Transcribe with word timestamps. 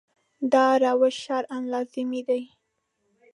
دا 0.53 0.65
روش 0.83 1.15
شرعاً 1.25 1.57
لازمي 1.73 2.21
دی. 2.27 2.41